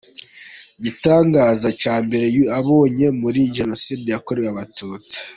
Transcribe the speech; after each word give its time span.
Igitangaza 0.79 1.69
cya 1.81 1.95
mbere 2.05 2.25
yabonye 2.49 3.05
muri 3.21 3.39
Jenoside 3.57 4.05
yakorewe 4.09 4.47
abatutsi. 4.51 5.15